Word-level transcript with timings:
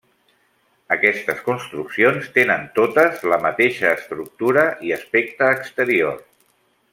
Aquestes 0.93 1.43
construccions 1.49 2.29
tenen 2.37 2.65
totes 2.79 3.21
la 3.33 3.39
mateixa 3.45 3.93
estructura 3.99 4.65
i 4.89 4.95
aspecte 4.97 5.53
exterior. 5.59 6.19